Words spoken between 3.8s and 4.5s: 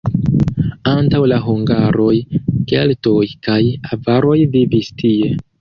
avaroj